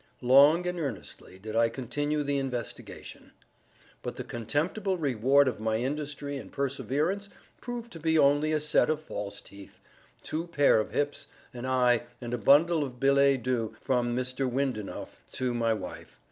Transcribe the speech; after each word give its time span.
Long 0.23 0.65
and 0.65 0.79
earnestly 0.79 1.37
did 1.37 1.55
I 1.55 1.69
continue 1.69 2.23
the 2.23 2.39
investigation: 2.39 3.33
but 4.01 4.15
the 4.15 4.23
contemptible 4.23 4.97
reward 4.97 5.47
of 5.47 5.59
my 5.59 5.77
industry 5.77 6.37
and 6.37 6.51
perseverance 6.51 7.29
proved 7.61 7.91
to 7.91 7.99
be 7.99 8.17
only 8.17 8.51
a 8.51 8.59
set 8.59 8.89
of 8.89 8.99
false 8.99 9.41
teeth, 9.41 9.79
two 10.23 10.47
pair 10.47 10.79
of 10.79 10.89
hips, 10.89 11.27
an 11.53 11.67
eye, 11.67 12.01
and 12.19 12.33
a 12.33 12.39
bundle 12.39 12.83
of 12.83 12.99
billets 12.99 13.43
doux 13.43 13.75
from 13.79 14.15
Mr. 14.15 14.49
Windenough 14.51 15.17
to 15.33 15.53
my 15.53 15.71
wife. 15.71 16.19